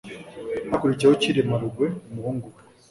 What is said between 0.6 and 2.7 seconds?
hakurikiyeho Cyilima Rugwe umuhungu we